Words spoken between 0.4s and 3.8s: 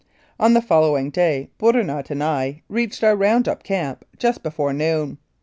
the following day Bourinot and I reached our round up